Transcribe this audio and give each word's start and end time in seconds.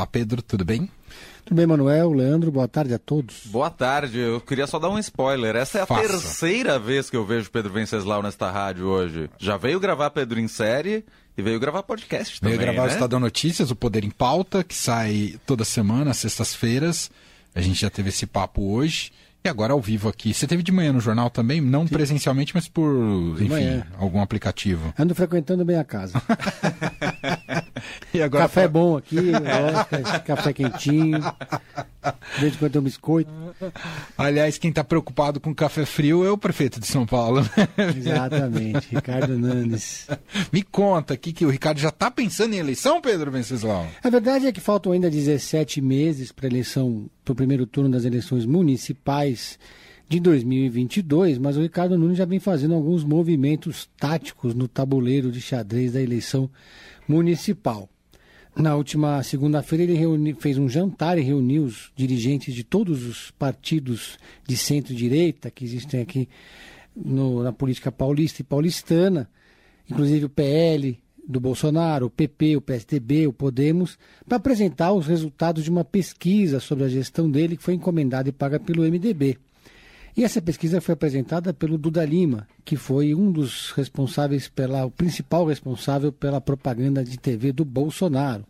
Olá, 0.00 0.06
Pedro, 0.06 0.40
tudo 0.40 0.64
bem? 0.64 0.88
Tudo 1.44 1.58
bem, 1.58 1.66
Manuel, 1.66 2.10
Leandro, 2.10 2.50
boa 2.50 2.66
tarde 2.66 2.94
a 2.94 2.98
todos. 2.98 3.42
Boa 3.44 3.68
tarde, 3.68 4.18
eu 4.18 4.40
queria 4.40 4.66
só 4.66 4.78
dar 4.78 4.88
um 4.88 4.98
spoiler. 4.98 5.54
Essa 5.54 5.80
é 5.80 5.82
a 5.82 5.86
Faça. 5.86 6.08
terceira 6.08 6.78
vez 6.78 7.10
que 7.10 7.16
eu 7.18 7.26
vejo 7.26 7.50
Pedro 7.50 7.70
Venceslau 7.70 8.22
nesta 8.22 8.50
rádio 8.50 8.86
hoje. 8.86 9.28
Já 9.38 9.58
veio 9.58 9.78
gravar 9.78 10.08
Pedro 10.08 10.40
em 10.40 10.48
série 10.48 11.04
e 11.36 11.42
veio 11.42 11.60
gravar 11.60 11.82
podcast 11.82 12.40
também. 12.40 12.56
Veio 12.56 12.72
gravar 12.72 12.86
né? 12.86 12.92
o 12.92 12.94
Estadão 12.94 13.20
Notícias, 13.20 13.70
o 13.70 13.76
Poder 13.76 14.02
em 14.02 14.10
Pauta, 14.10 14.64
que 14.64 14.74
sai 14.74 15.38
toda 15.44 15.66
semana, 15.66 16.14
sextas-feiras. 16.14 17.10
A 17.54 17.60
gente 17.60 17.78
já 17.78 17.90
teve 17.90 18.08
esse 18.08 18.24
papo 18.24 18.72
hoje. 18.72 19.12
E 19.42 19.48
agora 19.48 19.72
ao 19.72 19.80
vivo 19.80 20.06
aqui. 20.06 20.34
Você 20.34 20.46
teve 20.46 20.62
de 20.62 20.70
manhã 20.70 20.92
no 20.92 21.00
jornal 21.00 21.30
também? 21.30 21.62
Não 21.62 21.86
Sim. 21.86 21.94
presencialmente, 21.94 22.54
mas 22.54 22.68
por, 22.68 22.94
enfim, 23.40 23.82
algum 23.98 24.20
aplicativo. 24.20 24.92
Ando 24.98 25.14
frequentando 25.14 25.64
bem 25.64 25.78
a 25.78 25.84
casa. 25.84 26.20
café 28.30 28.62
pra... 28.62 28.68
bom 28.68 28.96
aqui, 28.96 29.16
café 30.24 30.52
quentinho. 30.52 31.18
De 32.34 32.40
vez 32.40 32.54
em 32.54 32.58
quando 32.58 32.72
tem 32.72 32.80
um 32.80 32.84
biscoito. 32.84 33.30
Aliás, 34.16 34.58
quem 34.58 34.70
está 34.70 34.82
preocupado 34.82 35.38
com 35.38 35.54
café 35.54 35.84
frio 35.84 36.24
é 36.24 36.30
o 36.30 36.38
prefeito 36.38 36.80
de 36.80 36.86
São 36.86 37.04
Paulo. 37.06 37.40
Exatamente, 37.96 38.88
Ricardo 38.94 39.38
Nunes. 39.38 40.08
Me 40.52 40.62
conta 40.62 41.14
aqui 41.14 41.32
que 41.32 41.44
o 41.44 41.50
Ricardo 41.50 41.78
já 41.78 41.90
está 41.90 42.10
pensando 42.10 42.54
em 42.54 42.58
eleição, 42.58 43.00
Pedro 43.00 43.30
Venceslau? 43.30 43.86
A 44.02 44.10
verdade 44.10 44.46
é 44.46 44.52
que 44.52 44.60
faltam 44.60 44.92
ainda 44.92 45.10
17 45.10 45.80
meses 45.80 46.32
para 46.32 46.46
a 46.46 46.50
eleição 46.50 47.08
para 47.24 47.32
o 47.32 47.36
primeiro 47.36 47.66
turno 47.66 47.90
das 47.90 48.04
eleições 48.04 48.46
municipais 48.46 49.58
de 50.10 50.18
2022, 50.18 51.38
mas 51.38 51.56
o 51.56 51.62
Ricardo 51.62 51.96
Nunes 51.96 52.18
já 52.18 52.24
vem 52.24 52.40
fazendo 52.40 52.74
alguns 52.74 53.04
movimentos 53.04 53.88
táticos 53.96 54.56
no 54.56 54.66
tabuleiro 54.66 55.30
de 55.30 55.40
xadrez 55.40 55.92
da 55.92 56.02
eleição 56.02 56.50
municipal. 57.06 57.88
Na 58.60 58.76
última 58.76 59.22
segunda-feira, 59.22 59.84
ele 59.84 59.94
reuni, 59.94 60.34
fez 60.34 60.58
um 60.58 60.68
jantar 60.68 61.16
e 61.16 61.22
reuniu 61.22 61.64
os 61.64 61.90
dirigentes 61.96 62.54
de 62.54 62.62
todos 62.62 63.06
os 63.06 63.30
partidos 63.30 64.18
de 64.46 64.54
centro-direita 64.54 65.50
que 65.50 65.64
existem 65.64 66.02
aqui 66.02 66.28
no, 66.94 67.42
na 67.42 67.52
política 67.52 67.90
paulista 67.90 68.42
e 68.42 68.44
paulistana, 68.44 69.30
inclusive 69.90 70.26
o 70.26 70.28
PL, 70.28 71.00
do 71.26 71.40
Bolsonaro, 71.40 72.06
o 72.06 72.10
PP, 72.10 72.56
o 72.56 72.60
PSDB, 72.60 73.26
o 73.26 73.32
Podemos, 73.32 73.98
para 74.28 74.36
apresentar 74.36 74.92
os 74.92 75.06
resultados 75.06 75.64
de 75.64 75.70
uma 75.70 75.84
pesquisa 75.84 76.60
sobre 76.60 76.84
a 76.84 76.88
gestão 76.88 77.30
dele 77.30 77.56
que 77.56 77.62
foi 77.62 77.74
encomendada 77.74 78.28
e 78.28 78.32
paga 78.32 78.60
pelo 78.60 78.82
MDB. 78.82 79.38
E 80.20 80.22
essa 80.22 80.42
pesquisa 80.42 80.82
foi 80.82 80.92
apresentada 80.92 81.50
pelo 81.54 81.78
Duda 81.78 82.04
Lima, 82.04 82.46
que 82.62 82.76
foi 82.76 83.14
um 83.14 83.32
dos 83.32 83.70
responsáveis 83.70 84.48
pela, 84.48 84.84
o 84.84 84.90
principal 84.90 85.46
responsável 85.46 86.12
pela 86.12 86.42
propaganda 86.42 87.02
de 87.02 87.18
TV 87.18 87.52
do 87.52 87.64
Bolsonaro 87.64 88.44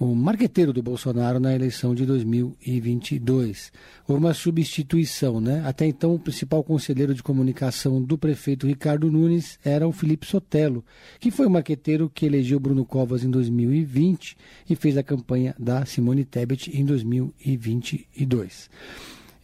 o 0.00 0.14
marqueteiro 0.14 0.72
do 0.72 0.80
Bolsonaro 0.80 1.40
na 1.40 1.54
eleição 1.54 1.92
de 1.92 2.06
2022. 2.06 3.72
Houve 4.06 4.24
uma 4.24 4.32
substituição, 4.34 5.40
né? 5.40 5.60
Até 5.66 5.86
então, 5.86 6.14
o 6.14 6.18
principal 6.20 6.62
conselheiro 6.62 7.12
de 7.12 7.22
comunicação 7.22 8.00
do 8.00 8.16
prefeito 8.16 8.66
Ricardo 8.66 9.10
Nunes 9.10 9.58
era 9.64 9.88
o 9.88 9.92
Felipe 9.92 10.24
Sotelo, 10.24 10.84
que 11.18 11.32
foi 11.32 11.46
o 11.46 11.50
marqueteiro 11.50 12.08
que 12.08 12.26
elegeu 12.26 12.60
Bruno 12.60 12.84
Covas 12.84 13.24
em 13.24 13.30
2020 13.30 14.36
e 14.70 14.76
fez 14.76 14.96
a 14.96 15.02
campanha 15.02 15.52
da 15.58 15.84
Simone 15.84 16.24
Tebet 16.24 16.70
em 16.72 16.84
2022. 16.84 18.70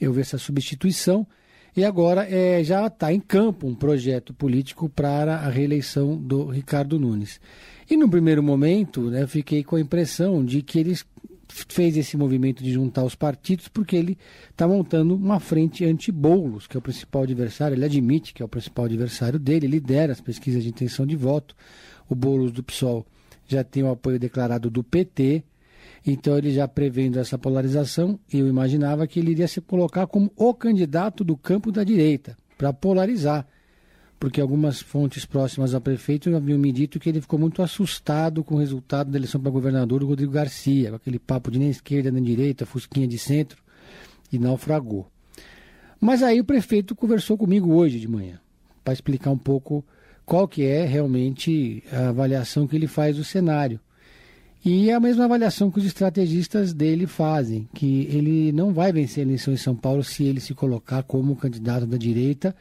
Eu 0.00 0.12
vi 0.12 0.20
essa 0.20 0.38
substituição 0.38 1.26
e 1.76 1.84
agora 1.84 2.26
é, 2.28 2.62
já 2.62 2.86
está 2.86 3.12
em 3.12 3.20
campo 3.20 3.66
um 3.66 3.74
projeto 3.74 4.32
político 4.32 4.88
para 4.88 5.36
a 5.36 5.48
reeleição 5.48 6.16
do 6.16 6.46
Ricardo 6.46 6.98
Nunes. 6.98 7.40
E 7.90 7.96
no 7.96 8.08
primeiro 8.08 8.42
momento, 8.42 9.10
né, 9.10 9.26
fiquei 9.26 9.64
com 9.64 9.76
a 9.76 9.80
impressão 9.80 10.44
de 10.44 10.62
que 10.62 10.78
ele 10.78 10.96
fez 11.48 11.96
esse 11.96 12.16
movimento 12.16 12.62
de 12.64 12.72
juntar 12.72 13.04
os 13.04 13.14
partidos 13.14 13.68
porque 13.68 13.94
ele 13.94 14.18
está 14.50 14.66
montando 14.66 15.14
uma 15.14 15.38
frente 15.38 15.84
anti-Boulos, 15.84 16.66
que 16.66 16.76
é 16.76 16.78
o 16.78 16.82
principal 16.82 17.22
adversário. 17.22 17.74
Ele 17.74 17.84
admite 17.84 18.32
que 18.32 18.42
é 18.42 18.44
o 18.44 18.48
principal 18.48 18.86
adversário 18.86 19.38
dele, 19.38 19.66
lidera 19.66 20.12
as 20.12 20.20
pesquisas 20.20 20.62
de 20.62 20.70
intenção 20.70 21.06
de 21.06 21.16
voto. 21.16 21.54
O 22.08 22.14
Boulos 22.14 22.52
do 22.52 22.62
PSOL 22.62 23.06
já 23.46 23.62
tem 23.62 23.82
o 23.82 23.90
apoio 23.90 24.18
declarado 24.18 24.70
do 24.70 24.82
PT. 24.82 25.44
Então 26.06 26.36
ele 26.36 26.52
já 26.52 26.68
prevendo 26.68 27.18
essa 27.18 27.38
polarização, 27.38 28.18
eu 28.32 28.46
imaginava 28.46 29.06
que 29.06 29.20
ele 29.20 29.30
iria 29.30 29.48
se 29.48 29.60
colocar 29.60 30.06
como 30.06 30.30
o 30.36 30.52
candidato 30.52 31.24
do 31.24 31.36
campo 31.36 31.72
da 31.72 31.82
direita, 31.82 32.36
para 32.58 32.72
polarizar 32.72 33.46
porque 34.24 34.40
algumas 34.40 34.80
fontes 34.80 35.26
próximas 35.26 35.74
ao 35.74 35.82
prefeito 35.82 36.34
haviam 36.34 36.58
me 36.58 36.72
dito 36.72 36.98
que 36.98 37.10
ele 37.10 37.20
ficou 37.20 37.38
muito 37.38 37.60
assustado 37.60 38.42
com 38.42 38.54
o 38.54 38.58
resultado 38.58 39.10
da 39.10 39.18
eleição 39.18 39.38
para 39.38 39.50
governador 39.50 40.00
do 40.00 40.06
Rodrigo 40.06 40.32
Garcia, 40.32 40.88
com 40.88 40.96
aquele 40.96 41.18
papo 41.18 41.50
de 41.50 41.58
nem 41.58 41.68
esquerda 41.68 42.10
nem 42.10 42.22
direita, 42.22 42.64
fusquinha 42.64 43.06
de 43.06 43.18
centro, 43.18 43.62
e 44.32 44.38
naufragou. 44.38 45.06
Mas 46.00 46.22
aí 46.22 46.40
o 46.40 46.44
prefeito 46.44 46.94
conversou 46.94 47.36
comigo 47.36 47.74
hoje 47.74 48.00
de 48.00 48.08
manhã, 48.08 48.40
para 48.82 48.94
explicar 48.94 49.30
um 49.30 49.36
pouco 49.36 49.84
qual 50.24 50.48
que 50.48 50.64
é 50.64 50.86
realmente 50.86 51.84
a 51.92 52.08
avaliação 52.08 52.66
que 52.66 52.74
ele 52.74 52.86
faz 52.86 53.16
do 53.16 53.24
cenário. 53.24 53.78
E 54.64 54.88
é 54.88 54.94
a 54.94 55.00
mesma 55.00 55.26
avaliação 55.26 55.70
que 55.70 55.78
os 55.78 55.84
estrategistas 55.84 56.72
dele 56.72 57.06
fazem, 57.06 57.68
que 57.74 58.08
ele 58.10 58.50
não 58.50 58.72
vai 58.72 58.90
vencer 58.92 59.22
a 59.22 59.26
eleição 59.26 59.52
em 59.52 59.58
São 59.58 59.76
Paulo 59.76 60.02
se 60.02 60.24
ele 60.24 60.40
se 60.40 60.54
colocar 60.54 61.02
como 61.02 61.36
candidato 61.36 61.86
da 61.86 61.98
direita, 61.98 62.56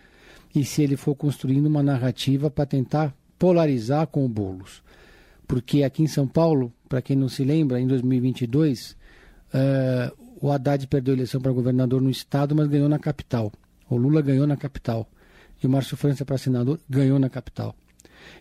e 0.53 0.66
se 0.66 0.84
ele 0.84 0.97
for 0.97 1.16
construindo 1.16 1.66
uma 1.66 1.81
narrativa 1.81 2.52
para 2.52 2.66
tentar 2.66 3.16
polarizar 3.40 4.06
com 4.08 4.25
o 4.25 4.30
Boulos. 4.30 4.84
Porque 5.47 5.84
aqui 5.84 6.03
em 6.03 6.08
São 6.08 6.28
Paulo, 6.28 6.74
para 6.88 7.02
quem 7.02 7.16
não 7.16 7.30
se 7.30 7.44
lembra, 7.44 7.80
em 7.80 7.88
2022, 7.88 8.92
uh, 8.92 8.96
eh, 9.53 10.12
o 10.42 10.52
Haddad 10.52 10.86
perdeu 10.88 11.13
a 11.13 11.18
eleição 11.18 11.42
para 11.42 11.52
governador 11.52 12.02
no 12.02 12.09
estado, 12.09 12.56
mas 12.56 12.68
ganhou 12.68 12.90
na 12.90 13.00
capital. 13.00 13.52
O 13.90 13.96
Lula 13.96 14.22
ganhou 14.22 14.46
na 14.46 14.58
capital. 14.58 15.09
E 15.62 15.66
o 15.66 15.69
Márcio 15.69 15.97
França 15.97 16.25
para 16.25 16.38
senador 16.38 16.80
ganhou 16.90 17.18
na 17.18 17.30
capital. 17.30 17.75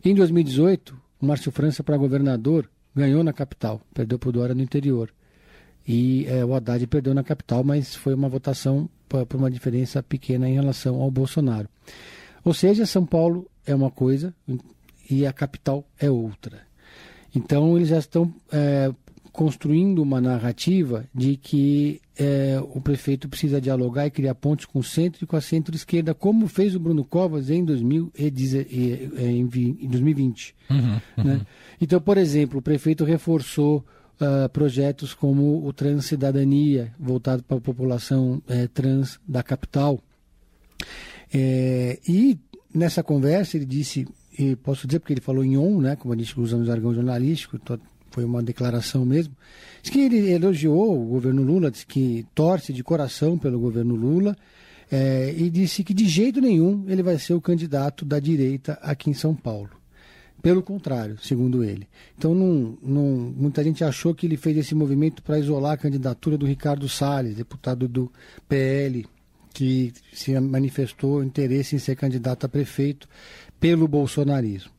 Em 0.05 0.15
2018, 0.15 0.97
o 1.21 1.27
Márcio 1.27 1.53
França 1.53 1.83
para 1.83 1.97
governador 1.97 2.69
ganhou 2.95 3.23
na 3.25 3.33
capital, 3.33 3.81
perdeu 3.95 4.19
para 4.19 4.29
o 4.29 4.33
Dória 4.33 4.55
no 4.55 4.63
interior. 4.63 5.13
E 5.87 6.27
é, 6.27 6.45
o 6.45 6.55
Haddad 6.55 6.87
perdeu 6.87 7.13
na 7.13 7.25
capital, 7.25 7.65
mas 7.65 7.95
foi 7.95 8.15
uma 8.15 8.29
votação 8.29 8.89
por 9.09 9.37
uma 9.37 9.51
diferença 9.51 10.03
pequena 10.03 10.49
em 10.49 10.55
relação 10.55 11.01
ao 11.01 11.11
Bolsonaro. 11.11 11.69
Ou 12.45 12.55
seja, 12.55 12.87
São 12.87 13.05
Paulo 13.05 13.49
é 13.67 13.75
uma 13.75 13.91
coisa 13.91 14.35
e 15.11 15.27
a 15.27 15.33
capital 15.33 15.85
é 15.99 16.11
outra. 16.11 16.61
Então, 17.35 17.77
eles 17.77 17.89
já 17.89 17.99
estão 17.99 18.33
é, 18.51 18.93
construindo 19.33 20.03
uma 20.03 20.21
narrativa 20.21 21.07
de 21.15 21.37
que 21.37 22.01
é, 22.19 22.61
o 22.75 22.81
prefeito 22.81 23.29
precisa 23.29 23.61
dialogar 23.61 24.07
e 24.07 24.11
criar 24.11 24.35
pontes 24.35 24.67
com 24.67 24.81
o 24.81 24.85
centro 24.85 25.25
e 25.25 25.27
com 25.27 25.37
a 25.37 25.41
centro-esquerda, 25.41 26.13
como 26.15 26.47
fez 26.47 26.77
o 26.77 26.81
Bruno 26.81 27.03
Covas 27.05 27.49
em, 27.49 27.65
2020. 27.65 30.55
Uhum, 30.71 31.01
uhum. 31.17 31.25
Né? 31.25 31.41
Então, 31.81 31.99
por 32.01 32.19
exemplo, 32.19 32.59
o 32.59 32.63
prefeito 32.63 33.05
reforçou 33.05 33.85
uh, 34.21 34.49
projetos 34.51 35.15
como 35.15 35.67
o 35.67 35.73
Transcidadania, 35.73 36.93
voltado 37.01 37.43
para 37.43 37.57
a 37.57 37.61
população 37.61 38.43
uh, 38.47 38.69
trans 38.69 39.19
da 39.27 39.43
capital. 39.43 39.99
É, 41.33 41.99
e 42.07 42.39
nessa 42.75 43.03
conversa 43.03 43.57
ele 43.57 43.65
disse, 43.65 44.07
e 44.39 44.57
posso 44.57 44.87
dizer 44.87 45.01
porque 45.01 45.15
ele 45.15 45.21
falou 45.21 45.45
em 45.45 45.57
on, 45.57 45.81
né, 45.81 45.97
como 45.97 46.13
a 46.13 46.17
gente 46.17 46.39
usa 46.39 46.57
no 46.57 46.65
jargão 46.65 46.93
jornalístico, 46.93 47.59
foi 48.13 48.25
uma 48.25 48.43
declaração 48.43 49.05
mesmo, 49.05 49.35
diz 49.83 49.91
que 49.91 50.01
ele 50.01 50.31
elogiou 50.31 51.03
o 51.03 51.07
governo 51.07 51.43
Lula, 51.43 51.71
disse 51.71 51.87
que 51.87 52.25
torce 52.35 52.73
de 52.73 52.85
coração 52.85 53.37
pelo 53.37 53.59
governo 53.59 53.95
Lula, 53.95 54.37
é, 54.91 55.35
e 55.37 55.49
disse 55.49 55.83
que 55.83 55.95
de 55.95 56.07
jeito 56.07 56.41
nenhum 56.41 56.85
ele 56.87 57.03
vai 57.03 57.19
ser 57.19 57.33
o 57.33 57.41
candidato 57.41 58.05
da 58.05 58.21
direita 58.21 58.79
aqui 58.83 59.09
em 59.09 59.15
São 59.15 59.35
Paulo. 59.35 59.71
Pelo 60.43 60.63
contrário, 60.63 61.17
segundo 61.19 61.63
ele. 61.63 61.87
Então, 62.19 62.35
não, 62.35 62.77
não, 62.83 63.33
muita 63.35 63.63
gente 63.63 63.85
achou 63.85 64.13
que 64.13 64.27
ele 64.27 64.37
fez 64.37 64.57
esse 64.57 64.75
movimento 64.75 65.23
para 65.23 65.39
isolar 65.39 65.73
a 65.73 65.77
candidatura 65.77 66.37
do 66.37 66.45
Ricardo 66.45 66.89
Salles, 66.89 67.37
deputado 67.37 67.87
do 67.87 68.13
PL, 68.49 69.07
que 69.55 69.93
se 70.13 70.39
manifestou 70.41 71.23
interesse 71.23 71.77
em 71.77 71.79
ser 71.79 71.95
candidato 71.95 72.45
a 72.45 72.49
prefeito 72.49 73.09
pelo 73.61 73.87
bolsonarismo. 73.87 74.73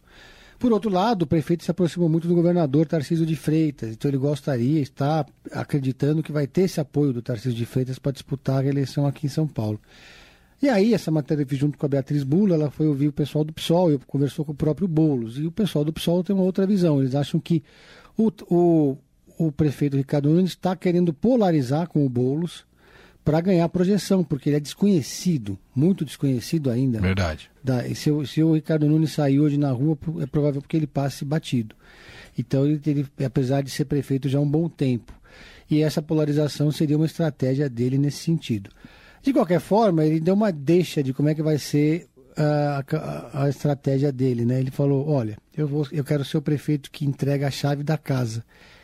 Por 0.59 0.71
outro 0.71 0.89
lado, 0.89 1.23
o 1.23 1.27
prefeito 1.27 1.63
se 1.63 1.71
aproximou 1.71 2.07
muito 2.07 2.27
do 2.27 2.35
governador 2.35 2.85
Tarcísio 2.85 3.25
de 3.25 3.35
Freitas, 3.35 3.91
então 3.91 4.09
ele 4.09 4.17
gostaria, 4.17 4.79
está 4.79 5.25
acreditando 5.51 6.23
que 6.23 6.31
vai 6.31 6.47
ter 6.47 6.61
esse 6.61 6.79
apoio 6.79 7.11
do 7.11 7.21
Tarcísio 7.21 7.53
de 7.53 7.65
Freitas 7.65 7.99
para 7.99 8.11
disputar 8.11 8.63
a 8.63 8.67
eleição 8.67 9.05
aqui 9.05 9.25
em 9.25 9.29
São 9.29 9.47
Paulo. 9.47 9.79
E 10.61 10.69
aí, 10.69 10.93
essa 10.93 11.11
matéria 11.11 11.45
junto 11.51 11.77
com 11.77 11.85
a 11.85 11.89
Beatriz 11.89 12.23
Bula, 12.23 12.55
ela 12.55 12.71
foi 12.71 12.87
ouvir 12.87 13.09
o 13.09 13.11
pessoal 13.11 13.43
do 13.43 13.51
PSOL 13.51 13.91
e 13.91 13.97
conversou 13.97 14.45
com 14.45 14.53
o 14.53 14.55
próprio 14.55 14.87
Boulos. 14.87 15.37
E 15.37 15.45
o 15.45 15.51
pessoal 15.51 15.83
do 15.83 15.91
PSOL 15.91 16.23
tem 16.23 16.33
uma 16.33 16.45
outra 16.45 16.65
visão. 16.65 17.01
Eles 17.01 17.15
acham 17.15 17.37
que 17.37 17.61
o, 18.17 18.31
o, 18.49 18.97
o 19.37 19.51
prefeito 19.51 19.97
Ricardo 19.97 20.29
Nunes 20.29 20.51
está 20.51 20.73
querendo 20.73 21.13
polarizar 21.13 21.89
com 21.89 22.05
o 22.05 22.09
Boulos 22.09 22.65
para 23.23 23.39
ganhar 23.39 23.67
projeção, 23.69 24.23
porque 24.23 24.49
ele 24.49 24.57
é 24.57 24.59
desconhecido, 24.59 25.57
muito 25.73 26.03
desconhecido 26.03 26.69
ainda. 26.69 26.99
Verdade. 26.99 27.49
Da, 27.63 27.83
se, 27.95 28.09
se, 28.25 28.43
o 28.43 28.53
Ricardo 28.53 28.87
Nunes 28.87 29.11
sair 29.11 29.39
hoje 29.39 29.57
na 29.57 29.71
rua, 29.71 29.97
é 30.21 30.25
provável 30.25 30.61
que 30.61 30.75
ele 30.75 30.87
passe 30.87 31.23
batido. 31.23 31.75
Então, 32.37 32.65
ele, 32.65 32.81
ele, 32.85 33.07
apesar 33.25 33.61
de 33.61 33.69
ser 33.69 33.85
prefeito 33.85 34.27
já 34.27 34.39
há 34.39 34.41
um 34.41 34.49
bom 34.49 34.67
tempo. 34.67 35.13
e 35.69 35.81
essa 35.81 36.01
polarização 36.01 36.71
seria 36.71 36.97
uma 36.97 37.05
estratégia 37.05 37.69
dele 37.69 37.97
nesse 37.97 38.17
sentido. 38.17 38.69
De 39.21 39.31
qualquer 39.31 39.61
forma, 39.61 40.03
ele 40.03 40.19
deu 40.19 40.33
uma 40.33 40.51
deixa 40.51 41.01
de 41.01 41.13
como 41.13 41.29
é 41.29 41.35
que 41.35 41.41
vai 41.41 41.57
ser 41.57 42.07
a, 42.35 42.83
a, 42.91 43.43
a 43.43 43.49
estratégia 43.49 44.11
dele, 44.11 44.43
né? 44.43 44.59
Ele 44.59 44.71
falou, 44.71 45.07
olha, 45.07 45.37
eu, 45.55 45.65
vou, 45.67 45.87
eu 45.91 46.03
quero 46.03 46.25
ser 46.25 46.37
o 46.37 46.41
prefeito 46.41 46.91
que 46.91 47.05
entrega 47.05 47.47
a 47.47 47.51
chave 47.51 47.83
da 47.83 47.97
casa 47.97 48.43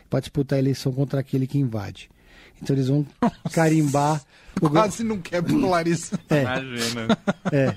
para 0.10 0.22
disputar 0.22 0.58
a 0.58 0.60
eleição 0.60 0.94
contra 0.94 1.20
aquele 1.20 1.46
que 1.46 1.58
invade. 1.58 2.10
Então 2.62 2.76
eles 2.76 2.88
vão 2.88 3.06
carimbar. 3.52 4.22
Quase 4.60 5.04
não 5.04 5.18
quer 5.20 5.42
polarizar. 5.42 6.20
É, 6.30 6.42
Imagina. 6.42 7.18
É. 7.52 7.76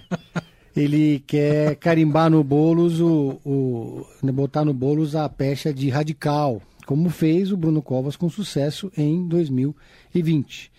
Ele 0.74 1.22
quer 1.26 1.76
carimbar 1.76 2.30
no 2.30 2.42
bolos 2.42 3.00
o, 3.00 3.38
o. 3.44 4.06
botar 4.32 4.64
no 4.64 4.72
bolos 4.72 5.14
a 5.14 5.28
pecha 5.28 5.72
de 5.72 5.90
radical, 5.90 6.62
como 6.86 7.10
fez 7.10 7.52
o 7.52 7.56
Bruno 7.56 7.82
Covas 7.82 8.16
com 8.16 8.28
sucesso 8.28 8.90
em 8.96 9.28
2020. 9.28 10.72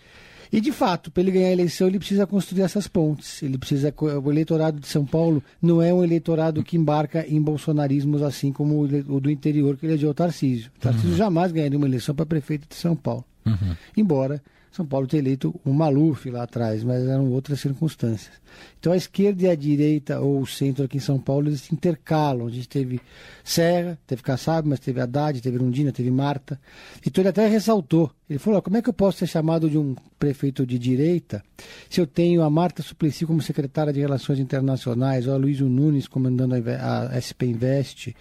E, 0.54 0.60
de 0.60 0.70
fato, 0.70 1.10
para 1.10 1.20
ele 1.20 1.32
ganhar 1.32 1.48
a 1.48 1.52
eleição, 1.52 1.88
ele 1.88 1.98
precisa 1.98 2.28
construir 2.28 2.62
essas 2.62 2.86
pontes. 2.86 3.42
Ele 3.42 3.58
precisa. 3.58 3.92
O 4.22 4.30
eleitorado 4.30 4.78
de 4.78 4.86
São 4.86 5.04
Paulo 5.04 5.42
não 5.60 5.82
é 5.82 5.92
um 5.92 6.02
eleitorado 6.04 6.62
que 6.62 6.76
embarca 6.76 7.26
em 7.26 7.42
bolsonarismos 7.42 8.22
assim 8.22 8.52
como 8.52 8.80
o 8.82 9.20
do 9.20 9.30
interior, 9.30 9.76
que 9.76 9.86
ele 9.86 9.94
é 9.94 9.96
de 9.96 10.14
Tarcísio. 10.14 10.70
Tarcísio 10.78 11.10
uhum. 11.10 11.16
jamais 11.16 11.50
ganharia 11.50 11.76
uma 11.76 11.88
eleição 11.88 12.14
para 12.14 12.24
prefeito 12.24 12.68
de 12.68 12.76
São 12.76 12.94
Paulo. 12.94 13.24
Uhum. 13.46 13.76
Embora 13.96 14.42
são 14.74 14.84
Paulo 14.84 15.06
ter 15.06 15.18
eleito 15.18 15.54
o 15.64 15.72
Maluf 15.72 16.28
lá 16.28 16.42
atrás, 16.42 16.82
mas 16.82 17.06
eram 17.06 17.30
outras 17.30 17.60
circunstâncias. 17.60 18.32
Então 18.80 18.92
a 18.92 18.96
esquerda 18.96 19.44
e 19.44 19.48
a 19.48 19.54
direita, 19.54 20.18
ou 20.18 20.40
o 20.40 20.46
centro 20.48 20.84
aqui 20.84 20.96
em 20.96 21.00
São 21.00 21.16
Paulo, 21.16 21.48
eles 21.48 21.60
se 21.60 21.72
intercalam. 21.72 22.48
A 22.48 22.50
gente 22.50 22.68
teve 22.68 23.00
Serra, 23.44 23.96
teve 24.04 24.20
Kassab, 24.20 24.68
mas 24.68 24.80
teve 24.80 25.00
Haddad, 25.00 25.40
teve 25.40 25.58
Rundina, 25.58 25.92
teve 25.92 26.10
Marta. 26.10 26.60
Então 27.06 27.22
ele 27.22 27.28
até 27.28 27.46
ressaltou. 27.46 28.10
Ele 28.28 28.40
falou, 28.40 28.60
como 28.60 28.76
é 28.76 28.82
que 28.82 28.88
eu 28.88 28.92
posso 28.92 29.18
ser 29.18 29.28
chamado 29.28 29.70
de 29.70 29.78
um 29.78 29.94
prefeito 30.18 30.66
de 30.66 30.76
direita 30.76 31.40
se 31.88 32.00
eu 32.00 32.06
tenho 32.06 32.42
a 32.42 32.50
Marta 32.50 32.82
Suplicy 32.82 33.26
como 33.26 33.40
secretária 33.40 33.92
de 33.92 34.00
Relações 34.00 34.40
Internacionais, 34.40 35.28
ou 35.28 35.34
a 35.34 35.36
Luiz 35.36 35.60
Nunes 35.60 36.08
comandando 36.08 36.56
a, 36.56 37.10
a 37.10 37.20
SP 37.22 37.46
Invest, 37.46 38.16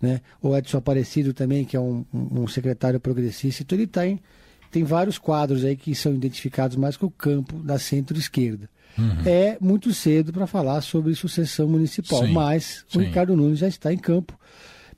né? 0.00 0.20
ou 0.42 0.58
Edson 0.58 0.78
Aparecido 0.78 1.32
também, 1.32 1.64
que 1.64 1.76
é 1.76 1.80
um, 1.80 2.04
um 2.12 2.48
secretário 2.48 2.98
progressista. 2.98 3.62
Então 3.62 3.76
ele 3.76 3.84
está 3.84 4.04
em 4.04 4.18
tem 4.72 4.82
vários 4.84 5.18
quadros 5.18 5.64
aí 5.64 5.76
que 5.76 5.94
são 5.94 6.14
identificados 6.14 6.76
mais 6.76 6.96
com 6.96 7.06
o 7.06 7.10
campo 7.10 7.58
da 7.58 7.78
centro-esquerda. 7.78 8.68
Uhum. 8.98 9.22
É 9.24 9.58
muito 9.60 9.92
cedo 9.92 10.32
para 10.32 10.46
falar 10.46 10.80
sobre 10.80 11.14
sucessão 11.14 11.68
municipal, 11.68 12.24
sim, 12.26 12.32
mas 12.32 12.84
sim. 12.88 12.98
o 12.98 13.00
Ricardo 13.02 13.36
Nunes 13.36 13.58
já 13.58 13.68
está 13.68 13.92
em 13.92 13.98
campo, 13.98 14.38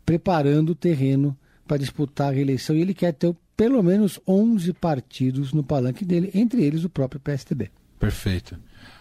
preparando 0.06 0.71
o 0.71 0.75
terreno 0.75 1.37
para 1.67 1.76
disputar 1.76 2.29
a 2.29 2.32
reeleição 2.32 2.76
e 2.76 2.81
ele 2.81 2.94
quer 2.94 3.12
ter 3.12 3.35
pelo 3.56 3.82
menos 3.82 4.21
11 4.26 4.73
partidos 4.75 5.53
no 5.53 5.62
palanque 5.62 6.05
dele, 6.05 6.31
entre 6.35 6.62
eles 6.62 6.85
o 6.85 6.88
próprio 6.88 7.21
PSDB. 7.21 7.71
Perfeito. 7.99 8.56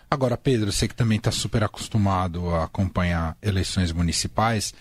Agora, 0.10 0.38
Pedro, 0.38 0.72
você 0.72 0.88
que 0.88 0.96
também 0.96 1.18
está 1.18 1.32
super 1.32 1.64
acostumado 1.64 2.50
a 2.50 2.66
acompanhar 2.66 3.36
eleições 3.42 3.92
municipais, 3.92 4.74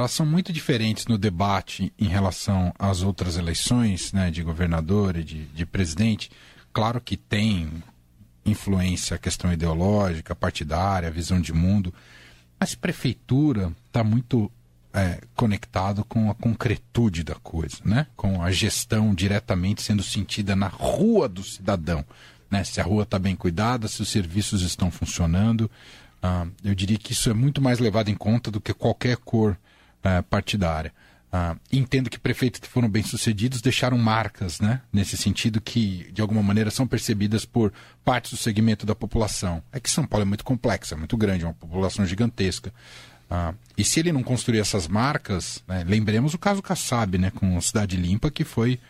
elas 0.00 0.12
são 0.12 0.24
muito 0.24 0.52
diferentes 0.52 1.06
no 1.06 1.18
debate 1.18 1.92
em 1.98 2.06
relação 2.06 2.72
às 2.78 3.02
outras 3.02 3.36
eleições, 3.36 4.12
né, 4.12 4.30
de 4.30 4.42
governador 4.42 5.16
e 5.16 5.22
de, 5.22 5.44
de 5.46 5.66
presidente. 5.66 6.30
Claro 6.72 7.00
que 7.00 7.16
tem 7.16 7.70
influência 8.44 9.14
a 9.14 9.18
questão 9.18 9.52
ideológica, 9.52 10.34
partidária, 10.34 11.10
visão 11.10 11.38
de 11.38 11.52
mundo, 11.52 11.92
mas 12.58 12.74
prefeitura 12.74 13.72
está 13.86 14.02
muito 14.02 14.50
é, 14.92 15.20
conectado 15.36 16.02
com 16.04 16.30
a 16.30 16.34
concretude 16.34 17.22
da 17.22 17.34
coisa, 17.34 17.76
né? 17.84 18.06
com 18.16 18.42
a 18.42 18.50
gestão 18.50 19.14
diretamente 19.14 19.82
sendo 19.82 20.02
sentida 20.02 20.56
na 20.56 20.68
rua 20.68 21.28
do 21.28 21.44
cidadão. 21.44 22.04
Né? 22.50 22.64
Se 22.64 22.80
a 22.80 22.84
rua 22.84 23.02
está 23.02 23.18
bem 23.18 23.36
cuidada, 23.36 23.86
se 23.86 24.00
os 24.00 24.08
serviços 24.08 24.62
estão 24.62 24.90
funcionando. 24.90 25.70
Ah, 26.22 26.46
eu 26.64 26.74
diria 26.74 26.98
que 26.98 27.12
isso 27.12 27.28
é 27.28 27.34
muito 27.34 27.60
mais 27.60 27.78
levado 27.78 28.08
em 28.08 28.14
conta 28.14 28.50
do 28.50 28.60
que 28.60 28.72
qualquer 28.72 29.18
cor 29.18 29.58
uh, 30.04 30.22
partidária. 30.24 30.92
Uh, 31.32 31.56
entendo 31.70 32.10
que 32.10 32.18
prefeitos 32.18 32.58
que 32.58 32.66
foram 32.66 32.88
bem-sucedidos 32.88 33.60
deixaram 33.60 33.96
marcas, 33.96 34.58
né? 34.58 34.80
Nesse 34.92 35.16
sentido 35.16 35.60
que, 35.60 36.10
de 36.12 36.20
alguma 36.20 36.42
maneira, 36.42 36.72
são 36.72 36.88
percebidas 36.88 37.44
por 37.44 37.72
partes 38.04 38.32
do 38.32 38.36
segmento 38.36 38.84
da 38.84 38.96
população. 38.96 39.62
É 39.70 39.78
que 39.78 39.88
São 39.88 40.04
Paulo 40.04 40.22
é 40.22 40.26
muito 40.26 40.44
complexo, 40.44 40.92
é 40.92 40.96
muito 40.96 41.16
grande, 41.16 41.44
é 41.44 41.46
uma 41.46 41.54
população 41.54 42.04
gigantesca. 42.04 42.72
Uh, 43.30 43.54
e 43.78 43.84
se 43.84 44.00
ele 44.00 44.10
não 44.10 44.24
construir 44.24 44.58
essas 44.58 44.88
marcas, 44.88 45.62
né, 45.68 45.84
lembremos 45.86 46.34
o 46.34 46.38
caso 46.38 46.60
Kassab, 46.60 47.16
né? 47.16 47.30
Com 47.30 47.60
Cidade 47.60 47.96
Limpa, 47.96 48.28
que 48.28 48.42
foi 48.42 48.80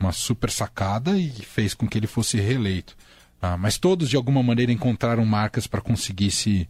uma 0.00 0.10
super 0.10 0.50
sacada 0.50 1.16
e 1.16 1.30
fez 1.30 1.74
com 1.74 1.86
que 1.86 1.96
ele 1.96 2.08
fosse 2.08 2.40
reeleito. 2.40 2.96
Uh, 3.40 3.56
mas 3.56 3.78
todos, 3.78 4.10
de 4.10 4.16
alguma 4.16 4.42
maneira, 4.42 4.72
encontraram 4.72 5.24
marcas 5.24 5.68
para 5.68 5.80
conseguir 5.80 6.32
se 6.32 6.68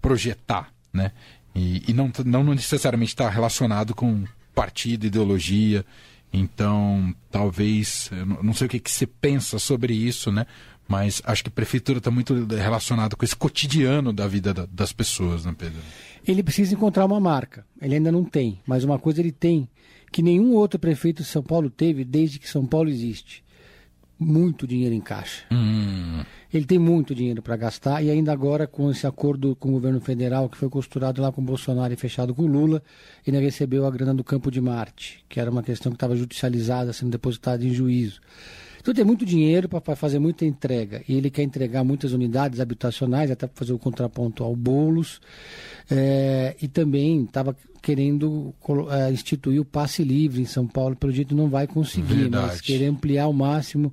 projetar, 0.00 0.70
né? 0.90 1.12
E, 1.54 1.82
e 1.88 1.92
não, 1.92 2.10
não 2.24 2.42
necessariamente 2.44 3.12
está 3.12 3.28
relacionado 3.28 3.94
com 3.94 4.24
partido, 4.54 5.06
ideologia. 5.06 5.84
Então, 6.32 7.14
talvez, 7.30 8.10
não 8.42 8.52
sei 8.52 8.66
o 8.66 8.70
que, 8.70 8.80
que 8.80 8.90
você 8.90 9.06
pensa 9.06 9.58
sobre 9.58 9.94
isso, 9.94 10.32
né? 10.32 10.46
Mas 10.86 11.22
acho 11.24 11.42
que 11.44 11.48
a 11.48 11.52
prefeitura 11.52 11.98
está 11.98 12.10
muito 12.10 12.44
relacionada 12.46 13.16
com 13.16 13.24
esse 13.24 13.36
cotidiano 13.36 14.12
da 14.12 14.26
vida 14.26 14.52
da, 14.52 14.66
das 14.66 14.92
pessoas, 14.92 15.44
né, 15.44 15.54
Pedro? 15.56 15.80
Ele 16.26 16.42
precisa 16.42 16.74
encontrar 16.74 17.06
uma 17.06 17.20
marca. 17.20 17.64
Ele 17.80 17.94
ainda 17.94 18.12
não 18.12 18.24
tem, 18.24 18.60
mas 18.66 18.84
uma 18.84 18.98
coisa 18.98 19.20
ele 19.20 19.32
tem 19.32 19.68
que 20.12 20.22
nenhum 20.22 20.52
outro 20.52 20.78
prefeito 20.78 21.22
de 21.22 21.28
São 21.28 21.42
Paulo 21.42 21.70
teve 21.70 22.04
desde 22.04 22.38
que 22.38 22.48
São 22.48 22.66
Paulo 22.66 22.88
existe 22.88 23.44
muito 24.18 24.66
dinheiro 24.66 24.94
em 24.94 25.00
caixa. 25.00 25.44
Hum. 25.50 26.22
Ele 26.52 26.64
tem 26.64 26.78
muito 26.78 27.14
dinheiro 27.14 27.42
para 27.42 27.56
gastar 27.56 28.02
e 28.02 28.10
ainda 28.10 28.32
agora 28.32 28.66
com 28.66 28.90
esse 28.90 29.06
acordo 29.06 29.56
com 29.56 29.70
o 29.70 29.72
governo 29.72 30.00
federal 30.00 30.48
que 30.48 30.56
foi 30.56 30.68
costurado 30.68 31.20
lá 31.20 31.32
com 31.32 31.40
o 31.40 31.44
Bolsonaro 31.44 31.92
e 31.92 31.96
fechado 31.96 32.32
com 32.32 32.42
o 32.42 32.46
Lula, 32.46 32.82
ele 33.26 33.38
recebeu 33.40 33.84
a 33.86 33.90
grana 33.90 34.14
do 34.14 34.22
Campo 34.22 34.50
de 34.50 34.60
Marte, 34.60 35.24
que 35.28 35.40
era 35.40 35.50
uma 35.50 35.62
questão 35.62 35.90
que 35.90 35.96
estava 35.96 36.14
judicializada, 36.14 36.92
sendo 36.92 37.10
depositada 37.10 37.64
em 37.64 37.74
juízo. 37.74 38.20
Então 38.84 38.92
tem 38.92 39.02
muito 39.02 39.24
dinheiro 39.24 39.66
para 39.66 39.96
fazer 39.96 40.18
muita 40.18 40.44
entrega. 40.44 41.02
E 41.08 41.14
ele 41.14 41.30
quer 41.30 41.42
entregar 41.42 41.82
muitas 41.82 42.12
unidades 42.12 42.60
habitacionais, 42.60 43.30
até 43.30 43.46
para 43.46 43.56
fazer 43.56 43.72
o 43.72 43.78
contraponto 43.78 44.44
ao 44.44 44.54
bolos. 44.54 45.22
É, 45.90 46.54
e 46.60 46.68
também 46.68 47.24
estava 47.24 47.56
querendo 47.80 48.54
é, 48.90 49.10
instituir 49.10 49.58
o 49.58 49.64
passe 49.64 50.04
livre 50.04 50.42
em 50.42 50.44
São 50.44 50.66
Paulo. 50.66 50.94
Pelo 50.94 51.14
jeito 51.14 51.34
não 51.34 51.48
vai 51.48 51.66
conseguir, 51.66 52.14
Verdade. 52.14 52.46
mas 52.48 52.60
querer 52.60 52.88
ampliar 52.88 53.24
ao 53.24 53.32
máximo 53.32 53.90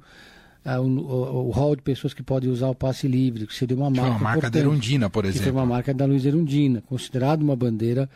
é, 0.66 0.78
o, 0.78 1.52
hall 1.52 1.74
de 1.74 1.84
pessoas 1.84 2.14
que 2.14 2.22
podem 2.22 2.50
usar 2.50 2.68
o 2.68 2.76
passe 2.76 3.08
livre, 3.08 3.48
que 3.48 3.56
seria 3.56 3.78
uma 3.78 3.90
marca. 3.90 4.10
Uma 4.10 4.20
marca 4.20 4.50
da 4.50 4.60
Erundina, 4.60 5.10
por 5.10 5.24
exemplo. 5.24 5.40
Que 5.40 5.44
foi 5.52 5.54
uma 5.54 5.66
marca 5.66 5.94
da 5.94 6.04
Luiz 6.04 6.26
Erundina, 6.26 6.82
considerada 6.82 7.42
uma 7.42 7.56
bandeira 7.56 8.10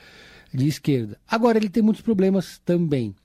de 0.53 0.67
esquerda. 0.67 1.17
Agora, 1.25 1.58
ele 1.58 1.70
tem 1.70 1.82
muitos 1.82 2.01
problemas 2.01 2.60
também. 2.65 3.15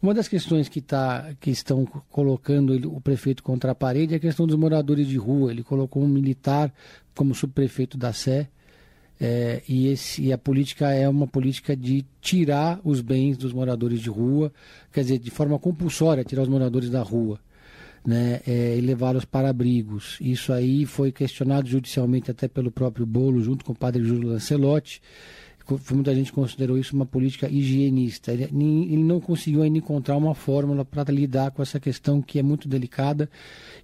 Uma 0.00 0.14
das 0.14 0.28
questões 0.28 0.68
que, 0.68 0.80
tá, 0.80 1.34
que 1.40 1.50
estão 1.50 1.84
colocando 2.08 2.72
ele, 2.72 2.86
o 2.86 3.00
prefeito 3.00 3.42
contra 3.42 3.72
a 3.72 3.74
parede 3.74 4.14
é 4.14 4.16
a 4.16 4.20
questão 4.20 4.46
dos 4.46 4.56
moradores 4.56 5.08
de 5.08 5.16
rua. 5.16 5.50
Ele 5.50 5.64
colocou 5.64 6.02
um 6.02 6.08
militar 6.08 6.72
como 7.14 7.34
subprefeito 7.34 7.98
da 7.98 8.12
Sé. 8.12 8.48
É, 9.20 9.60
e, 9.68 9.88
esse, 9.88 10.22
e 10.22 10.32
a 10.32 10.38
política 10.38 10.92
é 10.92 11.08
uma 11.08 11.26
política 11.26 11.76
de 11.76 12.06
tirar 12.20 12.80
os 12.84 13.00
bens 13.00 13.36
dos 13.36 13.52
moradores 13.52 14.00
de 14.00 14.08
rua, 14.08 14.52
quer 14.92 15.00
dizer, 15.00 15.18
de 15.18 15.30
forma 15.30 15.58
compulsória, 15.58 16.22
tirar 16.22 16.42
os 16.42 16.48
moradores 16.48 16.88
da 16.88 17.02
rua. 17.02 17.40
Né, 18.06 18.40
é, 18.46 18.78
e 18.78 18.80
levá-los 18.80 19.24
para 19.24 19.50
abrigos. 19.50 20.16
Isso 20.20 20.52
aí 20.52 20.86
foi 20.86 21.10
questionado 21.10 21.68
judicialmente 21.68 22.30
até 22.30 22.46
pelo 22.46 22.70
próprio 22.70 23.04
Bolo, 23.04 23.42
junto 23.42 23.64
com 23.64 23.72
o 23.72 23.76
padre 23.76 24.02
Júlio 24.04 24.28
Lancelotti 24.28 25.02
muita 25.90 26.14
gente 26.14 26.32
considerou 26.32 26.78
isso 26.78 26.94
uma 26.94 27.04
política 27.04 27.48
higienista. 27.48 28.32
Ele, 28.32 28.44
ele 28.44 29.02
não 29.02 29.20
conseguiu 29.20 29.62
ainda 29.62 29.78
encontrar 29.78 30.16
uma 30.16 30.34
fórmula 30.34 30.84
para 30.84 31.12
lidar 31.12 31.50
com 31.50 31.62
essa 31.62 31.78
questão 31.78 32.22
que 32.22 32.38
é 32.38 32.42
muito 32.42 32.68
delicada 32.68 33.28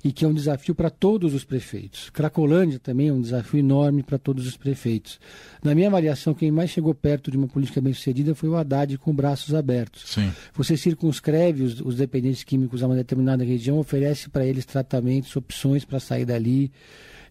e 0.03 0.13
que 0.13 0.25
é 0.25 0.29
um 0.29 0.33
desafio 0.33 0.75
para 0.75 0.91
todos 0.91 1.35
os 1.35 1.45
prefeitos. 1.45 2.11
Cracolândia 2.11 2.79
também 2.79 3.09
é 3.09 3.13
um 3.13 3.21
desafio 3.21 3.61
enorme 3.61 4.03
para 4.03 4.19
todos 4.19 4.47
os 4.47 4.57
prefeitos. 4.57 5.19
Na 5.63 5.75
minha 5.75 5.89
avaliação, 5.89 6.35
quem 6.35 6.51
mais 6.51 6.71
chegou 6.71 6.95
perto 6.95 7.31
de 7.31 7.37
uma 7.37 7.49
política 7.49 7.81
bem 7.81 7.93
sucedida 7.93 8.35
foi 8.35 8.49
o 8.49 8.57
Haddad 8.57 8.97
com 8.99 9.15
braços 9.15 9.55
abertos. 9.55 10.05
Sim. 10.07 10.31
Você 10.55 10.77
circunscreve 10.77 11.63
os, 11.63 11.81
os 11.81 11.97
dependentes 11.97 12.45
químicos 12.45 12.83
a 12.83 12.87
uma 12.87 12.97
determinada 12.97 13.45
região, 13.45 13.79
oferece 13.79 14.29
para 14.31 14.47
eles 14.47 14.65
tratamentos, 14.65 15.35
opções 15.37 15.85
para 15.85 16.01
sair 16.01 16.25
dali 16.25 16.73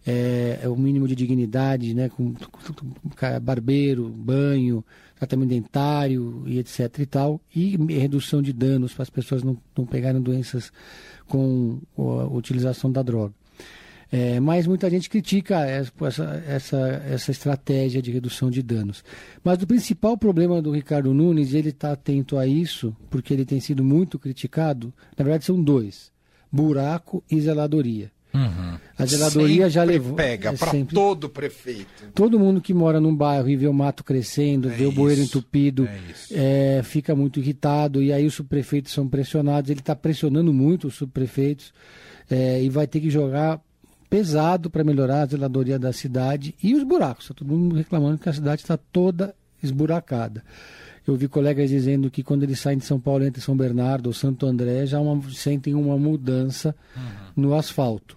é, 0.05 0.59
é 0.63 0.69
o 0.69 0.75
mínimo 0.75 1.07
de 1.07 1.15
dignidade, 1.15 1.93
né, 1.93 2.09
com, 2.09 2.33
com 2.33 3.39
barbeiro, 3.41 4.09
banho, 4.09 4.83
tratamento 5.15 5.49
dentário 5.49 6.43
e 6.45 6.59
etc 6.59 6.99
e 6.99 7.05
tal, 7.05 7.41
e 7.55 7.77
redução 7.97 8.41
de 8.41 8.51
danos 8.51 8.93
para 8.93 9.03
as 9.03 9.09
pessoas 9.09 9.43
não, 9.43 9.57
não 9.77 9.85
pegarem 9.85 10.21
doenças 10.21 10.71
com 11.27 11.79
a 11.97 12.25
utilização 12.25 12.91
da 12.91 13.01
droga. 13.01 13.33
É, 14.11 14.39
mas 14.39 14.67
muita 14.67 14.87
gente 14.91 15.09
critica 15.09 15.65
essa, 15.65 16.43
essa, 16.45 16.77
essa 17.09 17.31
estratégia 17.31 17.99
de 17.99 18.11
redução 18.11 18.51
de 18.51 18.61
danos. 18.61 19.03
Mas 19.43 19.59
o 19.63 19.65
principal 19.65 20.15
problema 20.15 20.61
do 20.61 20.69
Ricardo 20.69 21.11
Nunes, 21.15 21.55
ele 21.55 21.69
está 21.69 21.93
atento 21.93 22.37
a 22.37 22.45
isso, 22.45 22.95
porque 23.09 23.33
ele 23.33 23.43
tem 23.43 23.59
sido 23.59 23.83
muito 23.83 24.19
criticado, 24.19 24.93
na 25.17 25.23
verdade 25.25 25.45
são 25.45 25.59
dois. 25.59 26.11
buraco 26.51 27.23
e 27.31 27.41
zeladoria. 27.41 28.11
Uhum. 28.33 28.77
A 28.97 29.05
zeladoria 29.05 29.55
sempre 29.65 29.69
já 29.69 29.83
levou. 29.83 30.15
pega 30.15 30.49
é 30.49 30.57
para 30.57 30.71
sempre... 30.71 30.95
todo 30.95 31.29
prefeito. 31.29 32.05
Todo 32.15 32.39
mundo 32.39 32.59
que 32.61 32.73
mora 32.73 32.99
num 32.99 33.15
bairro 33.15 33.47
e 33.49 33.55
vê 33.55 33.67
o 33.67 33.73
mato 33.73 34.03
crescendo, 34.03 34.69
É 34.69 34.71
vê 34.71 34.85
o 34.85 34.91
bueiro 34.91 35.21
isso, 35.21 35.37
entupido, 35.37 35.85
é 35.87 35.99
isso. 36.11 36.33
é, 36.35 36.81
fica 36.83 37.15
muito 37.15 37.39
irritado 37.39 38.01
e 38.01 38.11
aí 38.11 38.25
os 38.25 38.33
subprefeitos 38.33 38.91
são 38.91 39.07
pressionados. 39.07 39.69
Ele 39.69 39.79
está 39.81 39.95
pressionando 39.95 40.51
muito 40.53 40.87
os 40.87 40.95
subprefeitos 40.95 41.73
é, 42.29 42.61
e 42.63 42.69
vai 42.69 42.87
ter 42.87 42.99
que 43.01 43.09
jogar 43.09 43.61
pesado 44.09 44.69
para 44.69 44.83
melhorar 44.83 45.21
a 45.21 45.25
zeladoria 45.25 45.77
da 45.79 45.91
cidade 45.93 46.55
e 46.61 46.73
os 46.75 46.83
buracos. 46.83 47.25
Está 47.25 47.33
todo 47.33 47.47
mundo 47.47 47.75
reclamando 47.75 48.17
que 48.17 48.29
a 48.29 48.33
cidade 48.33 48.61
está 48.61 48.77
toda 48.77 49.35
esburacada. 49.61 50.43
Eu 51.05 51.15
vi 51.15 51.27
colegas 51.27 51.69
dizendo 51.69 52.09
que 52.09 52.23
quando 52.23 52.43
eles 52.43 52.59
saem 52.59 52.77
de 52.77 52.85
São 52.85 52.99
Paulo 52.99 53.25
entre 53.25 53.41
São 53.41 53.57
Bernardo 53.57 54.07
ou 54.07 54.13
Santo 54.13 54.45
André 54.45 54.85
já 54.85 54.99
uma- 55.01 55.21
sentem 55.31 55.73
uma 55.73 55.97
mudança 55.97 56.73
no 57.35 57.53
asfalto. 57.55 58.15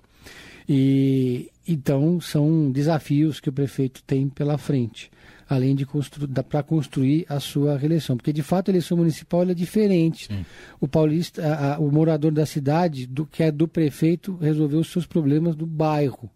E 0.69 1.51
então 1.67 2.21
são 2.21 2.71
desafios 2.71 3.41
que 3.41 3.49
o 3.49 3.53
prefeito 3.53 4.03
tem 4.05 4.29
pela 4.29 4.57
frente, 4.59 5.11
além 5.49 5.75
de 5.75 5.85
constru 5.87 6.29
para 6.29 6.63
construir 6.63 7.25
a 7.29 7.39
sua 7.41 7.77
reeleição, 7.77 8.17
porque 8.17 8.33
de 8.33 8.43
fato 8.43 8.69
a 8.69 8.73
eleição 8.73 8.97
municipal 8.97 9.43
é 9.43 9.55
diferente. 9.55 10.27
Sim. 10.29 10.45
O 10.81 10.87
paulista, 10.89 11.45
a- 11.45 11.75
a- 11.75 11.79
o 11.79 11.91
morador 11.91 12.33
da 12.33 12.47
cidade, 12.47 13.07
do 13.07 13.27
que 13.27 13.43
é 13.43 13.51
do 13.51 13.67
prefeito, 13.69 14.37
resolver 14.37 14.77
os 14.77 14.91
seus 14.91 15.07
problemas 15.07 15.55
do 15.57 15.67
bairro. 15.67 16.31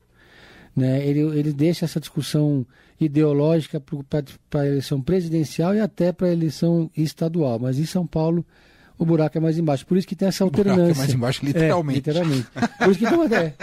Né? 0.76 1.04
Ele, 1.06 1.20
ele 1.38 1.52
deixa 1.52 1.84
essa 1.84 1.98
discussão 1.98 2.64
ideológica 3.00 3.80
para 3.80 4.60
a 4.62 4.66
eleição 4.66 5.00
presidencial 5.02 5.74
e 5.74 5.80
até 5.80 6.12
para 6.12 6.28
a 6.28 6.32
eleição 6.32 6.88
estadual. 6.96 7.58
Mas 7.58 7.78
em 7.78 7.84
São 7.86 8.06
Paulo 8.06 8.44
o 9.00 9.06
buraco 9.06 9.38
é 9.38 9.40
mais 9.40 9.56
embaixo. 9.56 9.86
Por 9.86 9.96
isso 9.96 10.06
que 10.06 10.14
tem 10.14 10.28
essa 10.28 10.44
buraco 10.44 10.68
é 10.68 10.72
alternância. 10.72 10.98
mais 10.98 11.14
embaixo, 11.14 11.42
literalmente. 11.42 11.96
É, 11.96 12.12
literalmente. 12.12 12.46
Por 12.78 12.90
isso 12.90 12.98
que 12.98 13.06
tem 13.06 13.18
uma, 13.18 13.34
é, 13.34 13.54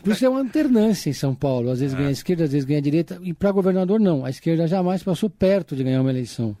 por 0.00 0.12
isso 0.12 0.24
é 0.24 0.28
uma 0.28 0.38
alternância 0.38 1.10
em 1.10 1.12
São 1.12 1.34
Paulo. 1.34 1.70
Às 1.72 1.80
vezes 1.80 1.96
ganha 1.96 2.08
a 2.08 2.12
esquerda, 2.12 2.44
às 2.44 2.52
vezes 2.52 2.64
ganha 2.64 2.78
a 2.78 2.82
direita. 2.82 3.18
E 3.20 3.34
para 3.34 3.50
governador, 3.50 3.98
não. 3.98 4.24
A 4.24 4.30
esquerda 4.30 4.68
jamais 4.68 5.02
passou 5.02 5.28
perto 5.28 5.74
de 5.74 5.82
ganhar 5.82 6.00
uma 6.00 6.10
eleição 6.10 6.56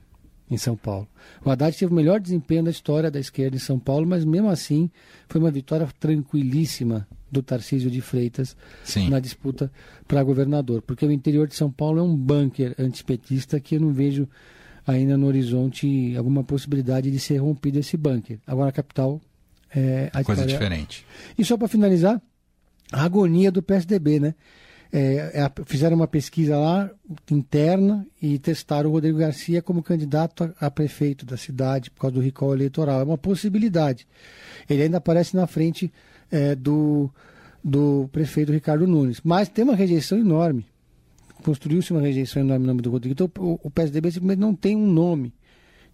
em 0.50 0.56
São 0.56 0.76
Paulo. 0.76 1.06
O 1.44 1.50
Haddad 1.50 1.78
teve 1.78 1.92
o 1.92 1.94
melhor 1.94 2.18
desempenho 2.18 2.64
da 2.64 2.70
história 2.70 3.12
da 3.12 3.20
esquerda 3.20 3.54
em 3.54 3.60
São 3.60 3.78
Paulo, 3.78 4.04
mas 4.08 4.24
mesmo 4.24 4.50
assim 4.50 4.90
foi 5.28 5.40
uma 5.40 5.50
vitória 5.52 5.86
tranquilíssima 6.00 7.06
do 7.30 7.44
Tarcísio 7.44 7.88
de 7.88 8.00
Freitas 8.00 8.56
Sim. 8.82 9.08
na 9.08 9.20
disputa 9.20 9.70
para 10.08 10.20
governador. 10.24 10.82
Porque 10.82 11.06
o 11.06 11.12
interior 11.12 11.46
de 11.46 11.54
São 11.54 11.70
Paulo 11.70 12.00
é 12.00 12.02
um 12.02 12.16
bunker 12.16 12.74
antipetista 12.76 13.60
que 13.60 13.76
eu 13.76 13.80
não 13.80 13.92
vejo 13.92 14.28
ainda 14.86 15.16
no 15.16 15.26
horizonte 15.26 16.14
alguma 16.16 16.44
possibilidade 16.44 17.10
de 17.10 17.18
ser 17.18 17.38
rompido 17.38 17.78
esse 17.78 17.96
bunker. 17.96 18.38
Agora 18.46 18.70
a 18.70 18.72
capital 18.72 19.20
é 19.74 20.10
a 20.12 20.24
Coisa 20.24 20.46
diferente. 20.46 21.06
e 21.38 21.44
só 21.44 21.56
para 21.56 21.68
finalizar, 21.68 22.20
a 22.92 23.04
agonia 23.04 23.52
do 23.52 23.62
PSDB, 23.62 24.18
né? 24.20 24.34
É, 24.92 25.44
é 25.44 25.64
fizeram 25.66 25.94
uma 25.94 26.08
pesquisa 26.08 26.58
lá 26.58 26.90
interna 27.30 28.04
e 28.20 28.40
testaram 28.40 28.90
o 28.90 28.92
Rodrigo 28.92 29.18
Garcia 29.18 29.62
como 29.62 29.84
candidato 29.84 30.52
a, 30.60 30.66
a 30.66 30.70
prefeito 30.70 31.24
da 31.24 31.36
cidade 31.36 31.90
por 31.90 32.00
causa 32.00 32.14
do 32.14 32.20
recall 32.20 32.52
eleitoral. 32.52 33.00
É 33.00 33.04
uma 33.04 33.18
possibilidade. 33.18 34.06
Ele 34.68 34.82
ainda 34.82 34.98
aparece 34.98 35.36
na 35.36 35.46
frente 35.46 35.92
é, 36.30 36.56
do, 36.56 37.08
do 37.62 38.08
prefeito 38.10 38.50
Ricardo 38.50 38.86
Nunes. 38.86 39.20
Mas 39.22 39.48
tem 39.48 39.62
uma 39.62 39.76
rejeição 39.76 40.18
enorme. 40.18 40.66
Construiu-se 41.44 41.92
uma 41.92 42.00
rejeição 42.00 42.42
enorme 42.42 42.66
no 42.66 42.68
nome 42.68 42.82
do 42.82 42.90
Rodrigo. 42.90 43.12
Então 43.12 43.30
o, 43.62 43.70
PSDB 43.70 44.10
simplesmente 44.10 44.40
não 44.40 44.54
tem 44.54 44.76
um 44.76 44.86
nome. 44.86 45.32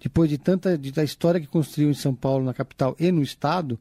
Depois 0.01 0.29
de 0.29 0.39
tanta 0.39 0.77
de, 0.77 0.93
da 0.93 1.03
história 1.03 1.41
que 1.41 1.47
construiu 1.47 1.91
em 1.91 1.95
São 1.95 2.15
Paulo, 2.15 2.45
na 2.45 2.53
capital 2.53 2.95
e 2.99 3.11
no 3.11 3.23
estado, 3.23 3.79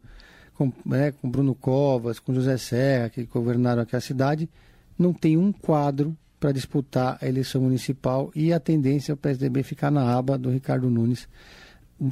com, 0.54 0.72
né, 0.86 1.12
com 1.12 1.30
Bruno 1.30 1.54
Covas, 1.54 2.20
com 2.20 2.34
José 2.34 2.58
Serra, 2.58 3.10
que 3.10 3.24
governaram 3.26 3.82
aqui 3.82 3.96
a 3.96 4.02
cidade, 4.02 4.50
não 4.98 5.14
tem 5.14 5.38
um 5.38 5.52
quadro 5.52 6.16
para 6.40 6.52
disputar 6.52 7.18
a 7.22 7.28
eleição 7.28 7.62
municipal 7.62 8.32
e 8.36 8.54
a 8.54 8.60
tendência 8.60 9.12
é 9.12 9.16
o 9.16 9.18
PSDB 9.18 9.64
ficar 9.64 9.92
na 9.92 10.16
aba 10.16 10.38
do 10.38 10.50
Ricardo 10.50 10.90
Nunes 10.90 11.28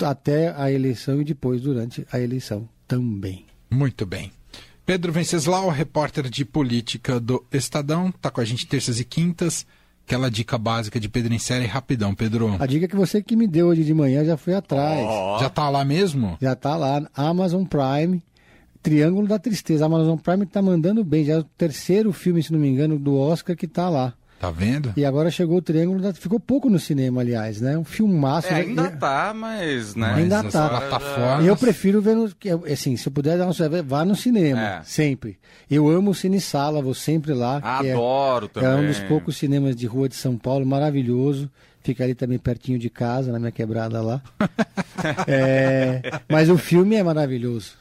até 0.03 0.53
a 0.55 0.71
eleição 0.71 1.21
e 1.21 1.23
depois 1.23 1.61
durante 1.61 2.05
a 2.11 2.19
eleição 2.19 2.67
também. 2.87 3.45
Muito 3.69 4.05
bem. 4.05 4.31
Pedro 4.85 5.13
Venceslau, 5.13 5.69
repórter 5.69 6.29
de 6.29 6.43
política 6.43 7.19
do 7.19 7.43
Estadão, 7.51 8.11
tá 8.11 8.29
com 8.29 8.41
a 8.41 8.45
gente 8.45 8.67
terças 8.67 8.99
e 8.99 9.05
quintas. 9.05 9.65
Aquela 10.05 10.29
dica 10.29 10.57
básica 10.57 10.99
de 10.99 11.07
Pedro 11.07 11.33
em 11.33 11.39
série, 11.39 11.65
rapidão, 11.65 12.13
Pedro. 12.13 12.57
A 12.59 12.65
dica 12.65 12.89
que 12.89 12.95
você 12.95 13.23
que 13.23 13.37
me 13.37 13.47
deu 13.47 13.67
hoje 13.67 13.85
de 13.85 13.93
manhã 13.93 14.25
já 14.25 14.35
foi 14.35 14.53
atrás. 14.53 14.99
Ó, 15.01 15.39
Já 15.39 15.49
tá 15.49 15.69
lá 15.69 15.85
mesmo? 15.85 16.37
Já 16.41 16.53
tá 16.53 16.75
lá, 16.75 17.09
Amazon 17.15 17.63
Prime, 17.63 18.21
Triângulo 18.81 19.25
da 19.25 19.39
Tristeza. 19.39 19.85
A 19.85 19.87
Amazon 19.87 20.17
Prime 20.17 20.45
tá 20.45 20.61
mandando 20.61 21.05
bem, 21.05 21.23
já 21.23 21.35
é 21.35 21.37
o 21.37 21.43
terceiro 21.43 22.11
filme, 22.11 22.43
se 22.43 22.51
não 22.51 22.59
me 22.59 22.67
engano, 22.67 22.99
do 22.99 23.15
Oscar 23.17 23.55
que 23.55 23.67
tá 23.67 23.89
lá. 23.89 24.13
Tá 24.43 24.51
vendo? 24.51 24.91
E 24.97 25.05
agora 25.05 25.31
chegou 25.31 25.55
o 25.59 25.61
Triângulo. 25.61 26.13
Ficou 26.15 26.37
pouco 26.37 26.69
no 26.69 26.77
cinema, 26.77 27.21
aliás, 27.21 27.61
né? 27.61 27.77
Um 27.77 27.85
filmaço. 27.85 28.49
é, 28.49 28.51
né? 28.51 28.59
ainda 28.59 28.83
E- 28.87 28.97
tá, 28.97 29.33
mas, 29.33 29.95
né? 29.95 30.13
Ainda 30.15 30.43
Mas 30.43 30.51
tá. 30.51 30.65
as 30.65 30.69
plataformas- 30.89 31.45
Eu 31.45 31.55
prefiro 31.55 32.01
ver 32.01 32.13
no. 32.13 32.27
que- 32.35 32.49
Assim, 32.49 32.97
se 32.97 33.07
eu 33.07 33.11
puder 33.13 33.37
dar 33.37 33.47
um 33.47 33.53
vá 33.85 34.03
no 34.03 34.17
cinema. 34.17 34.59
É. 34.61 34.81
Sempre. 34.83 35.37
Eu 35.71 35.87
amo 35.87 36.11
o 36.11 36.13
Cine 36.13 36.41
Sala, 36.41 36.81
vou 36.81 36.93
sempre 36.93 37.31
lá. 37.33 37.61
que 37.79 37.87
é- 37.87 37.93
Adoro 37.93 38.49
também. 38.49 38.69
É 38.69 38.75
um 38.75 38.85
dos 38.85 38.99
poucos 38.99 39.37
cinemas 39.37 39.77
de 39.77 39.85
rua 39.87 40.09
de 40.09 40.15
São 40.17 40.37
Paulo, 40.37 40.65
maravilhoso. 40.65 41.49
Fica 41.81 42.03
ali 42.03 42.13
também 42.13 42.37
pertinho 42.37 42.77
de 42.77 42.89
casa, 42.89 43.31
na 43.31 43.39
minha 43.39 43.51
quebrada 43.51 44.01
lá. 44.01 44.21
É, 45.27 46.01
mas 46.29 46.49
o 46.49 46.57
filme 46.57 46.95
é 46.95 47.03
maravilhoso. 47.03 47.71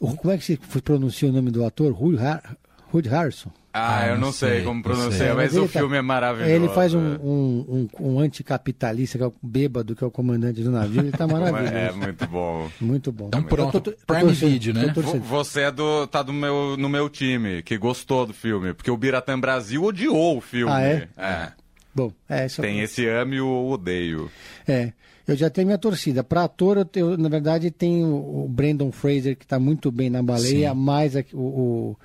O- 0.00 0.16
como 0.16 0.32
é 0.32 0.38
que 0.38 0.44
se 0.44 0.56
pronuncia 0.82 1.28
o 1.28 1.32
nome 1.32 1.50
do 1.50 1.64
ator? 1.64 1.92
Rudy, 1.92 2.18
Har 2.24 2.42
Rudy 2.90 3.08
Harrison. 3.08 3.50
Ah, 3.72 3.98
Ah, 4.00 4.06
eu 4.08 4.18
não 4.18 4.32
sei, 4.32 4.56
sei, 4.56 4.64
como 4.64 4.82
pronunciar, 4.82 5.36
mas 5.36 5.52
ele 5.54 5.64
o 5.64 5.68
tá- 5.68 5.78
filme 5.78 5.96
é 5.96 6.02
maravilhoso. 6.02 6.50
Ele 6.52 6.68
faz 6.70 6.94
um, 6.94 7.14
é. 7.14 7.18
um, 7.18 7.88
um, 8.00 8.12
um 8.14 8.18
anticapitalista, 8.18 9.18
que 9.18 9.24
é 9.24 9.26
o 9.26 9.34
bêbado, 9.42 9.94
que 9.94 10.02
é 10.02 10.06
o 10.06 10.10
comandante 10.10 10.62
do 10.62 10.70
navio. 10.70 11.02
Ele 11.02 11.12
tá 11.12 11.26
maravilhoso. 11.28 11.74
É 11.74 11.92
muito 11.92 12.26
bom. 12.26 12.70
Muito 12.80 13.12
bom. 13.12 13.26
Então 13.28 13.42
pronto, 13.42 13.72
tô- 13.80 13.80
tô- 13.80 13.92
tô 13.92 14.06
Prime 14.06 14.22
torcendo, 14.22 14.50
Video, 14.50 14.74
né? 14.74 14.92
tô 14.92 15.00
Você 15.02 15.60
é 15.62 15.70
do, 15.70 16.06
tá 16.06 16.22
do 16.22 16.32
meu, 16.32 16.76
no 16.76 16.88
meu 16.88 17.08
time, 17.08 17.62
que 17.62 17.76
gostou 17.78 18.26
do 18.26 18.32
filme, 18.34 18.72
porque 18.74 18.90
o 18.90 18.96
Biratã 18.96 19.38
Brasil 19.38 19.84
odiou 19.84 20.38
o 20.38 20.40
filme. 20.40 20.72
Ah, 20.72 20.82
é? 20.82 21.08
É. 21.16 21.52
Bom, 21.94 22.12
é 22.28 22.46
isso. 22.46 22.62
Tem 22.62 22.80
esse 22.80 23.06
ame 23.08 23.36
e 23.36 23.40
o 23.40 23.68
odeio. 23.70 24.30
É, 24.66 24.92
eu 25.28 25.36
já 25.36 25.48
tenho 25.50 25.66
minha 25.66 25.78
torcida. 25.78 26.24
Para 26.24 26.44
ator, 26.44 26.78
eu, 26.78 26.84
tenho- 26.84 27.16
na 27.16 27.28
verdade, 27.28 27.70
tem 27.70 28.04
o, 28.04 28.46
Brandon 28.48 28.90
Fraser, 28.90 29.36
que 29.36 29.44
está 29.44 29.58
muito 29.58 29.92
bem 29.92 30.08
na 30.10 30.22
baleia, 30.22 30.70
Sim. 30.70 30.76
mais 30.76 31.14
aqui- 31.14 31.36
o, 31.36 31.38
o- 31.40 31.96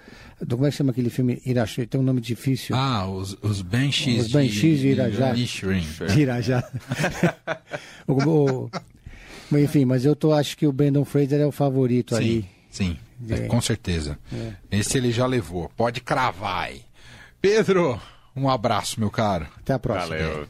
do- 0.46 0.56
Como 0.58 0.68
é 0.68 0.70
que 0.72 0.76
chama 0.78 0.92
aquele 0.92 1.10
filme? 1.10 1.42
Iraxá, 1.46 1.86
tem 1.86 2.00
um 2.00 2.04
nome 2.04 2.20
difícil. 2.22 2.76
Ah, 2.76 3.08
os, 3.08 3.36
os 3.42 3.62
Banshees, 3.62 4.26
Os 4.26 4.32
Banshees 4.32 4.80
de 4.82 4.88
Irajá. 4.90 5.30
Inisherin. 5.34 5.86
De 6.14 6.22
Irajá. 6.22 6.64
o, 8.08 8.14
o- 8.14 8.70
enfim, 9.58 9.86
mas 9.86 10.04
eu 10.06 10.16
tô, 10.16 10.34
acho 10.34 10.58
que 10.58 10.66
o 10.68 10.72
Brandon 10.72 11.06
Fraser 11.06 11.40
é 11.40 11.46
o 11.46 11.52
favorito 11.52 12.16
Sim, 12.16 12.22
ali. 12.22 12.46
sim, 12.70 12.98
É. 13.30 13.42
com 13.48 13.62
certeza. 13.62 14.18
Esse 14.72 14.98
ele 14.98 15.12
já 15.12 15.26
levou. 15.26 15.70
Pode 15.78 16.02
cravar 16.02 16.66
aí. 16.66 16.82
Pedro, 17.42 18.00
um 18.36 18.50
abraço, 18.50 19.00
meu 19.00 19.12
caro. 19.12 19.46
Até 19.60 19.74
a 19.74 19.80
próxima. 19.80 20.18
Valeu. 20.18 20.48